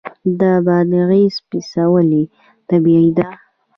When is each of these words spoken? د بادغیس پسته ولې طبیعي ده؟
د 0.39 0.41
بادغیس 0.65 1.35
پسته 1.49 1.83
ولې 1.93 2.23
طبیعي 2.69 3.09
ده؟ 3.17 3.25